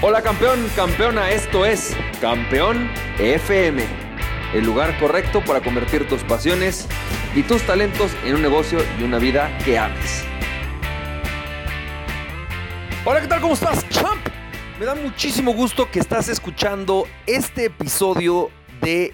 [0.00, 3.84] Hola campeón, campeona, esto es Campeón FM,
[4.54, 6.86] el lugar correcto para convertir tus pasiones
[7.34, 10.22] y tus talentos en un negocio y una vida que ames.
[13.04, 13.40] Hola, ¿qué tal?
[13.40, 14.24] ¿Cómo estás, champ?
[14.78, 19.12] Me da muchísimo gusto que estás escuchando este episodio de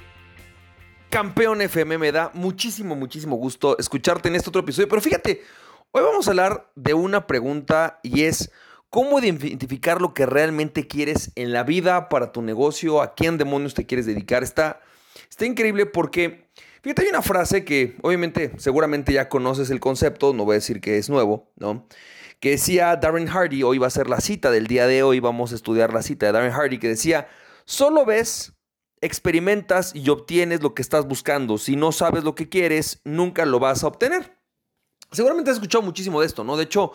[1.08, 1.96] Campeón FM.
[1.96, 4.86] Me da muchísimo, muchísimo gusto escucharte en este otro episodio.
[4.90, 5.42] Pero fíjate,
[5.92, 8.50] hoy vamos a hablar de una pregunta y es
[8.94, 13.74] cómo identificar lo que realmente quieres en la vida, para tu negocio, a quién demonios
[13.74, 14.44] te quieres dedicar.
[14.44, 14.82] Está,
[15.28, 16.46] está increíble porque,
[16.80, 20.80] fíjate, hay una frase que obviamente seguramente ya conoces el concepto, no voy a decir
[20.80, 21.88] que es nuevo, ¿no?
[22.38, 25.50] Que decía Darren Hardy, hoy va a ser la cita del día de hoy, vamos
[25.50, 27.26] a estudiar la cita de Darren Hardy, que decía,
[27.64, 28.52] solo ves,
[29.00, 31.58] experimentas y obtienes lo que estás buscando.
[31.58, 34.38] Si no sabes lo que quieres, nunca lo vas a obtener.
[35.10, 36.56] Seguramente has escuchado muchísimo de esto, ¿no?
[36.56, 36.92] De hecho,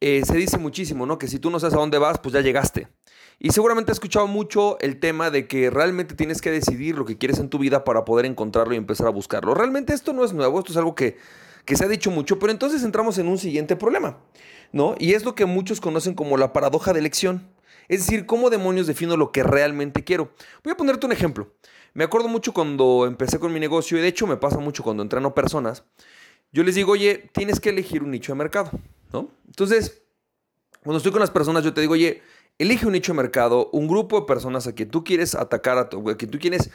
[0.00, 1.18] eh, se dice muchísimo, ¿no?
[1.18, 2.88] Que si tú no sabes a dónde vas, pues ya llegaste.
[3.40, 7.18] Y seguramente has escuchado mucho el tema de que realmente tienes que decidir lo que
[7.18, 9.54] quieres en tu vida para poder encontrarlo y empezar a buscarlo.
[9.54, 11.16] Realmente esto no es nuevo, esto es algo que,
[11.64, 14.18] que se ha dicho mucho, pero entonces entramos en un siguiente problema,
[14.72, 14.96] ¿no?
[14.98, 17.48] Y es lo que muchos conocen como la paradoja de elección.
[17.88, 20.32] Es decir, ¿cómo demonios defino lo que realmente quiero?
[20.64, 21.54] Voy a ponerte un ejemplo.
[21.94, 25.02] Me acuerdo mucho cuando empecé con mi negocio y de hecho me pasa mucho cuando
[25.02, 25.84] entreno personas.
[26.52, 28.70] Yo les digo, oye, tienes que elegir un nicho de mercado.
[29.46, 30.02] Entonces,
[30.82, 32.22] cuando estoy con las personas, yo te digo, oye,
[32.58, 35.88] elige un nicho de mercado, un grupo de personas a quien tú quieres atacar, a,
[35.88, 36.70] tu, a quien tú quieres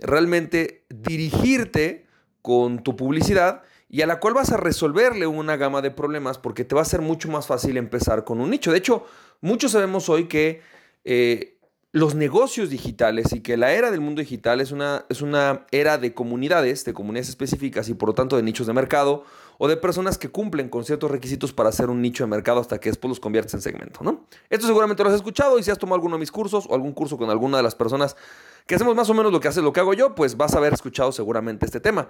[0.00, 2.06] realmente dirigirte
[2.42, 6.64] con tu publicidad y a la cual vas a resolverle una gama de problemas porque
[6.64, 8.72] te va a ser mucho más fácil empezar con un nicho.
[8.72, 9.04] De hecho,
[9.40, 10.62] muchos sabemos hoy que
[11.04, 11.58] eh,
[11.94, 15.96] los negocios digitales y que la era del mundo digital es una, es una era
[15.96, 19.22] de comunidades, de comunidades específicas y por lo tanto de nichos de mercado
[19.58, 22.80] o de personas que cumplen con ciertos requisitos para hacer un nicho de mercado hasta
[22.80, 24.26] que después los conviertes en segmento, ¿no?
[24.50, 26.94] Esto seguramente lo has escuchado y si has tomado alguno de mis cursos o algún
[26.94, 28.16] curso con alguna de las personas
[28.66, 30.58] que hacemos más o menos lo que hace lo que hago yo, pues vas a
[30.58, 32.08] haber escuchado seguramente este tema.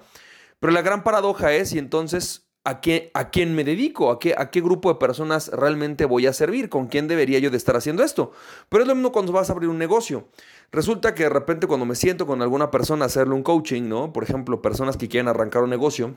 [0.60, 4.34] Pero la gran paradoja es, y entonces a, qué, a quién me dedico, a qué,
[4.36, 7.76] a qué grupo de personas realmente voy a servir, con quién debería yo de estar
[7.76, 8.32] haciendo esto.
[8.68, 10.28] Pero es lo mismo cuando vas a abrir un negocio.
[10.72, 14.12] Resulta que de repente cuando me siento con alguna persona a hacerle un coaching, ¿no?
[14.12, 16.16] Por ejemplo, personas que quieren arrancar un negocio,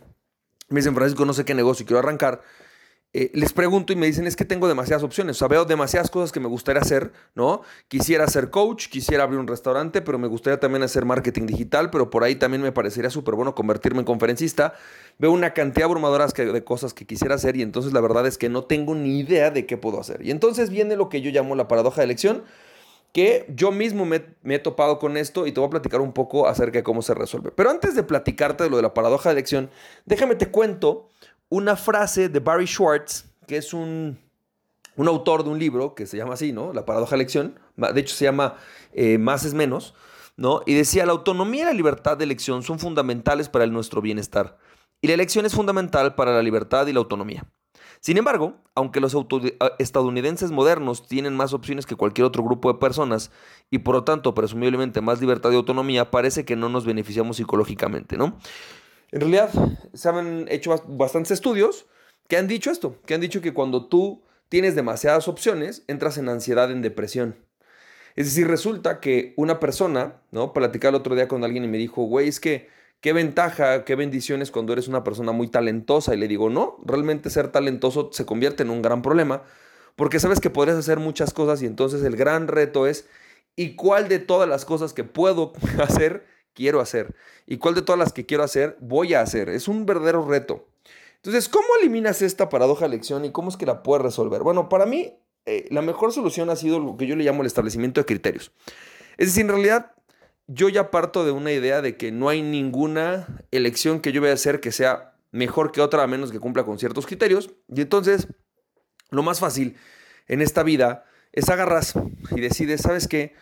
[0.70, 2.42] me dicen, Francisco, no sé qué negocio quiero arrancar.
[3.14, 6.12] Eh, les pregunto y me dicen, es que tengo demasiadas opciones, o sea, veo demasiadas
[6.12, 7.62] cosas que me gustaría hacer, ¿no?
[7.88, 12.10] Quisiera ser coach, quisiera abrir un restaurante, pero me gustaría también hacer marketing digital, pero
[12.10, 14.74] por ahí también me parecería súper bueno convertirme en conferencista.
[15.20, 18.50] Veo una cantidad abrumadora de cosas que quisiera hacer y entonces la verdad es que
[18.50, 20.24] no tengo ni idea de qué puedo hacer.
[20.24, 22.44] Y entonces viene lo que yo llamo la paradoja de elección,
[23.14, 26.48] que yo mismo me, he topado con esto y te voy a platicar un poco
[26.48, 27.50] acerca de cómo se resuelve.
[27.50, 29.72] Pero antes de platicarte de lo de la paradoja de elección,
[30.06, 31.10] déjame te cuento
[31.50, 34.20] una frase de Barry Schwartz, que es un,
[34.98, 36.74] un, autor de un libro que se llama así, ¿no?
[36.74, 37.60] La paradoja de elección.
[37.76, 38.58] De hecho, se llama
[38.94, 39.96] eh, Más es menos,
[40.36, 40.62] ¿no?
[40.68, 44.58] Y decía, la autonomía y la libertad de elección son fundamentales para el nuestro bienestar.
[45.02, 47.46] Y la elección es fundamental para la libertad y la autonomía.
[48.00, 49.16] Sin embargo, aunque los
[49.80, 53.32] estadounidenses modernos tienen más opciones que cualquier otro grupo de personas
[53.72, 58.18] y por lo tanto presumiblemente más libertad y autonomía, parece que no nos beneficiamos psicológicamente,
[58.18, 58.38] ¿no?
[59.12, 59.50] En realidad,
[59.94, 61.86] se han hecho bastantes estudios
[62.28, 66.30] que han dicho esto, que han dicho que cuando tú tienes demasiadas opciones, entras en
[66.30, 67.36] ansiedad, en depresión.
[68.16, 70.52] Es decir, resulta que una persona, ¿no?
[70.52, 72.70] Platicar el otro día con alguien y me dijo, güey, es que
[73.02, 76.14] qué ventaja, qué bendiciones cuando eres una persona muy talentosa.
[76.14, 79.44] Y le digo, no, realmente ser talentoso se convierte en un gran problema,
[79.96, 83.08] porque sabes que podrías hacer muchas cosas y entonces el gran reto es,
[83.56, 87.16] ¿y cuál de todas las cosas que puedo hacer quiero hacer?
[87.46, 89.50] ¿Y cuál de todas las que quiero hacer voy a hacer?
[89.50, 90.68] Es un verdadero reto.
[91.18, 94.44] Entonces, ¿cómo eliminas esta paradoja de elección y cómo es que la puedes resolver?
[94.44, 95.14] Bueno, para mí,
[95.46, 98.52] eh, la mejor solución ha sido lo que yo le llamo el establecimiento de criterios.
[99.18, 99.94] Es decir, en realidad,
[100.48, 104.30] yo ya parto de una idea de que no hay ninguna elección que yo voy
[104.30, 107.52] a hacer que sea mejor que otra a menos que cumpla con ciertos criterios.
[107.68, 108.28] Y entonces,
[109.10, 109.76] lo más fácil
[110.28, 111.94] en esta vida es agarras
[112.32, 113.34] y decides, ¿sabes qué?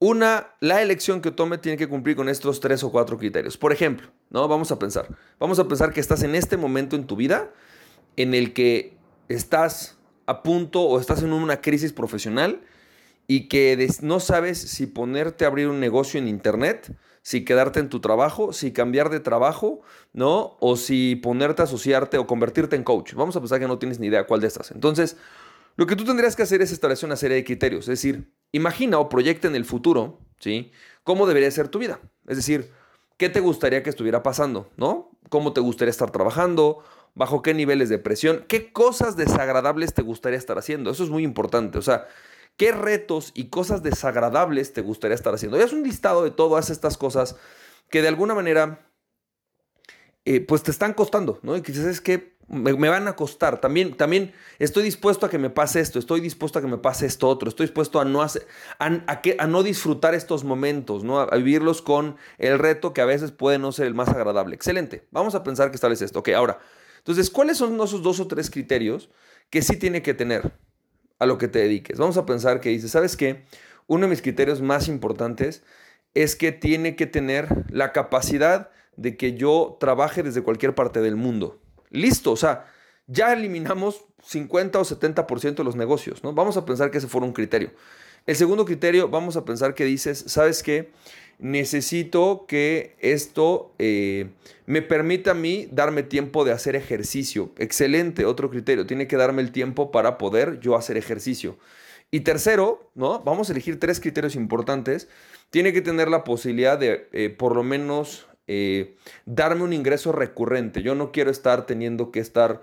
[0.00, 3.56] Una, la elección que tome tiene que cumplir con estos tres o cuatro criterios.
[3.56, 4.48] Por ejemplo, ¿no?
[4.48, 5.08] Vamos a pensar.
[5.38, 7.52] Vamos a pensar que estás en este momento en tu vida
[8.16, 8.96] en el que
[9.28, 12.60] estás a punto o estás en una crisis profesional
[13.30, 17.88] y que no sabes si ponerte a abrir un negocio en internet, si quedarte en
[17.88, 19.82] tu trabajo, si cambiar de trabajo,
[20.12, 20.56] ¿no?
[20.58, 23.14] O si ponerte a asociarte o convertirte en coach.
[23.14, 24.72] Vamos a pensar que no tienes ni idea cuál de estas.
[24.72, 25.16] Entonces,
[25.76, 27.82] lo que tú tendrías que hacer es establecer una serie de criterios.
[27.82, 30.72] Es decir, imagina o proyecta en el futuro, ¿sí?
[31.04, 32.00] ¿Cómo debería ser tu vida?
[32.26, 32.72] Es decir,
[33.16, 34.72] ¿qué te gustaría que estuviera pasando?
[34.76, 35.12] ¿No?
[35.28, 36.82] ¿Cómo te gustaría estar trabajando?
[37.14, 38.44] ¿Bajo qué niveles de presión?
[38.48, 40.90] ¿Qué cosas desagradables te gustaría estar haciendo?
[40.90, 41.78] Eso es muy importante.
[41.78, 42.08] O sea,
[42.60, 45.56] qué retos y cosas desagradables te gustaría estar haciendo.
[45.56, 47.36] Ya es un listado de todas estas cosas
[47.88, 48.86] que de alguna manera
[50.26, 51.56] eh, pues te están costando, ¿no?
[51.56, 53.62] Y quizás es que me, van a costar.
[53.62, 57.06] También, también estoy dispuesto a que me pase esto, estoy dispuesto a que me pase
[57.06, 58.46] esto otro, estoy dispuesto a no, hacer,
[58.78, 58.90] a,
[59.38, 61.18] a no disfrutar estos momentos, ¿no?
[61.18, 64.54] A, vivirlos con el reto que a veces puede no ser el más agradable.
[64.54, 65.08] Excelente.
[65.12, 66.18] Vamos a pensar que vez esto.
[66.18, 66.58] Ok, ahora,
[66.98, 69.08] entonces, ¿cuáles son esos dos o tres criterios
[69.48, 70.52] que sí tiene que tener
[71.20, 71.98] a lo que te dediques?
[71.98, 73.44] Vamos a pensar que dices, ¿sabes qué?
[73.86, 75.62] Uno de mis criterios más importantes
[76.14, 81.16] es que tiene que tener la capacidad de que yo trabaje desde cualquier parte del
[81.16, 81.60] mundo.
[81.90, 82.66] Listo, o sea,
[83.06, 86.32] ya eliminamos 50 o 70% de los negocios, ¿no?
[86.32, 87.72] Vamos a pensar que ese fuera un criterio.
[88.26, 90.92] El segundo criterio, vamos a pensar que dices, ¿sabes qué?
[91.40, 94.28] Necesito que esto eh,
[94.66, 97.50] me permita a mí darme tiempo de hacer ejercicio.
[97.56, 98.86] Excelente, otro criterio.
[98.86, 101.56] Tiene que darme el tiempo para poder yo hacer ejercicio.
[102.10, 103.20] Y tercero, ¿no?
[103.20, 105.08] Vamos a elegir tres criterios importantes.
[105.48, 110.82] Tiene que tener la posibilidad de, eh, por lo menos, eh, darme un ingreso recurrente.
[110.82, 112.60] Yo no quiero estar teniendo que estar,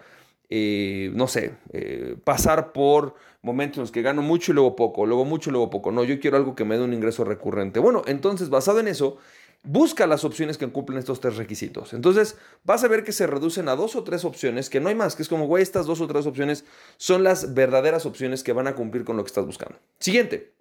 [0.50, 5.06] eh, no sé, eh, pasar por momentos en los que gano mucho y luego poco,
[5.06, 5.92] luego mucho y luego poco.
[5.92, 7.80] No, yo quiero algo que me dé un ingreso recurrente.
[7.80, 9.18] Bueno, entonces, basado en eso,
[9.64, 11.94] busca las opciones que cumplen estos tres requisitos.
[11.94, 14.96] Entonces, vas a ver que se reducen a dos o tres opciones, que no hay
[14.96, 16.66] más, que es como, güey, estas dos o tres opciones
[16.98, 19.78] son las verdaderas opciones que van a cumplir con lo que estás buscando.
[20.00, 20.54] Siguiente.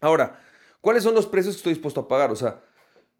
[0.00, 0.40] Ahora,
[0.80, 2.30] ¿cuáles son los precios que estoy dispuesto a pagar?
[2.30, 2.62] O sea,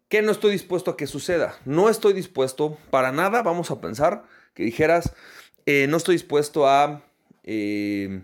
[0.09, 1.55] ¿Qué no estoy dispuesto a que suceda?
[1.65, 4.23] No estoy dispuesto para nada, vamos a pensar,
[4.55, 5.13] que dijeras,
[5.69, 6.65] eh, no estoy dispuesto
[7.43, 8.23] eh,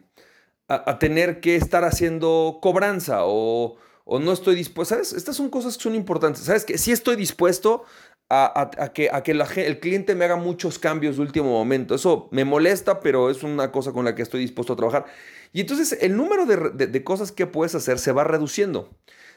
[0.68, 3.78] a, a, tener que estar haciendo cobranza o,
[4.08, 4.96] no estoy dispuesto.
[4.96, 6.66] Estas son cosas que son importantes, ¿sabes?
[6.66, 7.84] Que sí estoy dispuesto
[8.32, 11.94] a, que, a que el cliente me haga muchos cambios de último momento.
[11.94, 15.06] Eso me molesta, pero es una cosa con la que estoy dispuesto a trabajar.
[15.54, 18.90] Y entonces el número de, de cosas que puedes hacer se va reduciendo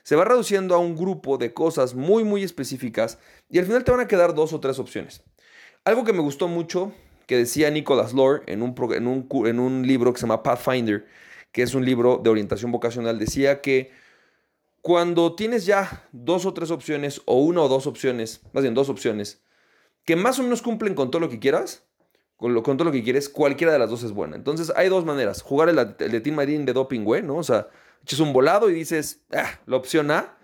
[0.03, 3.19] se va reduciendo a un grupo de cosas muy, muy específicas
[3.51, 5.23] y al final te van a quedar dos o tres opciones.
[5.85, 6.95] Algo que me gustó mucho,
[7.29, 11.07] que decía Nicholas Lore en un, en un, en un libro que se llama Pathfinder,
[11.53, 13.93] que es un libro de orientación vocacional, decía que
[14.81, 18.89] cuando tienes ya dos o tres opciones, o una o dos opciones, más bien dos
[18.89, 19.43] opciones,
[20.07, 21.85] que más o menos cumplen con todo lo que quieras,
[22.39, 24.35] con, lo, con todo lo que quieres, cualquiera de las dos es buena.
[24.35, 25.43] Entonces hay dos maneras.
[25.43, 27.37] Jugar el, el de Team Marine de doping, güey, ¿no?
[27.37, 27.69] O sea,
[28.05, 30.38] echas un volado y dices, ah, la opción A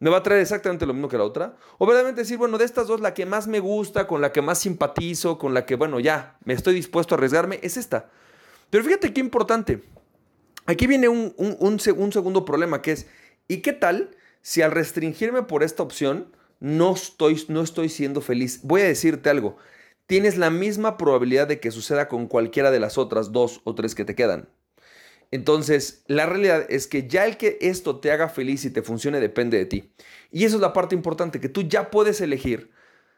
[0.00, 1.56] me va a traer exactamente lo mismo que la otra.
[1.78, 4.42] O verdaderamente decir, bueno, de estas dos, la que más me gusta, con la que
[4.42, 8.10] más simpatizo, con la que, bueno, ya, me estoy dispuesto a arriesgarme, es esta.
[8.70, 9.82] Pero fíjate qué importante.
[10.64, 13.06] Aquí viene un, un, segundo problema, que es,
[13.46, 18.60] ¿y qué tal si al restringirme por esta opción no estoy, no estoy siendo feliz?
[18.62, 19.58] Voy a decirte algo.
[20.06, 23.94] Tienes la misma probabilidad de que suceda con cualquiera de las otras dos o tres
[23.94, 24.48] que te quedan.
[25.30, 29.20] Entonces, la realidad es que ya el que esto te haga feliz y te funcione
[29.20, 29.92] depende de ti.
[30.30, 32.70] Y eso es la parte importante, que tú ya puedes elegir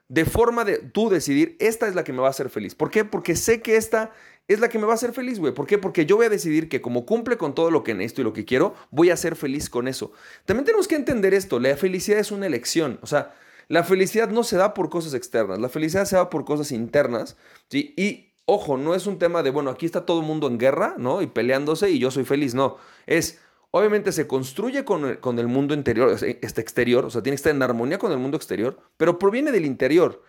[0.08, 2.74] de forma de tú decidir, esta es la que me va a hacer feliz.
[2.74, 3.06] ¿Por qué?
[3.06, 4.12] Porque sé que esta
[4.46, 5.54] es la que me va a hacer feliz, güey.
[5.54, 5.78] ¿Por qué?
[5.78, 8.34] Porque yo voy a decidir que como cumple con todo lo que necesito y lo
[8.34, 10.12] que quiero, voy a ser feliz con eso.
[10.44, 12.98] También tenemos que entender esto, la felicidad es una elección.
[13.00, 13.34] O sea,
[13.68, 17.38] la felicidad no se da por cosas externas, la felicidad se da por cosas internas,
[17.70, 17.94] ¿sí?
[17.96, 20.94] Y ojo, no es un tema de, bueno, aquí está todo el mundo en guerra,
[20.98, 21.22] ¿no?
[21.22, 22.76] Y peleándose y yo soy feliz, no.
[23.06, 23.40] Es,
[23.70, 27.40] obviamente se construye con el, con el mundo interior, este exterior, o sea, tiene que
[27.40, 30.22] estar en armonía con el mundo exterior, pero proviene del interior.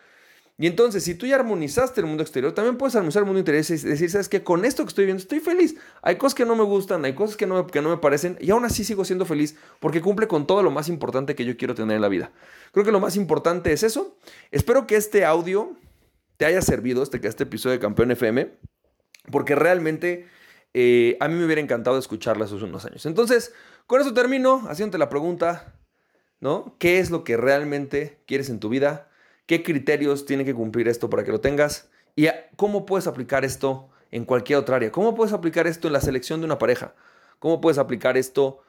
[0.55, 3.65] Y entonces, si tú ya armonizaste el mundo exterior, también puedes armonizar el mundo interior
[3.67, 4.43] y decir, ¿sabes qué?
[4.43, 5.75] Con esto que estoy viendo, estoy feliz.
[6.03, 8.51] Hay cosas que no me gustan, hay cosas que no, que no me parecen, y
[8.51, 11.73] aún así sigo siendo feliz porque cumple con todo lo más importante que yo quiero
[11.73, 12.31] tener en la vida.
[12.71, 14.15] Creo que lo más importante es eso.
[14.51, 15.75] Espero que este audio
[16.37, 18.51] te haya servido este, este episodio de Campeón FM,
[19.31, 20.27] porque realmente
[20.73, 23.05] eh, a mí me hubiera encantado escucharla hace unos años.
[23.05, 23.53] Entonces,
[23.87, 25.75] con eso termino haciéndote la pregunta,
[26.39, 26.75] ¿no?
[26.79, 29.09] ¿Qué es lo que realmente quieres en tu vida?
[29.45, 31.89] ¿Qué criterios tiene que cumplir esto para que lo tengas?
[32.15, 34.91] ¿Y cómo puedes aplicar esto en cualquier otra área?
[34.91, 36.95] ¿Cómo puedes aplicar esto en la selección de una pareja?
[37.39, 38.61] ¿Cómo puedes aplicar esto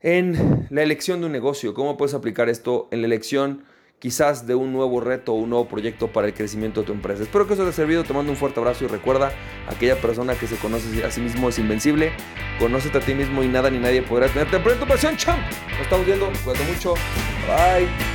[0.00, 1.74] en la elección de un negocio?
[1.74, 3.64] ¿Cómo puedes aplicar esto en la elección
[4.00, 7.22] quizás de un nuevo reto o un nuevo proyecto para el crecimiento de tu empresa.
[7.22, 9.30] Espero que eso te haya servido, te mando un fuerte abrazo y recuerda,
[9.68, 12.10] aquella persona que se conoce a sí mismo es invencible,
[12.58, 14.58] conócete a ti mismo y nada ni nadie podrá tenerte.
[14.58, 15.40] Pero en tu pasión, champ,
[15.70, 16.94] nos estamos viendo, cuídate mucho,
[17.46, 18.09] bye.